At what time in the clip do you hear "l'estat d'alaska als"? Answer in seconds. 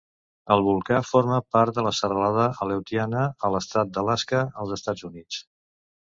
3.59-4.75